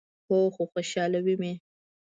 [0.27, 1.53] هو، خو خوشحالوي می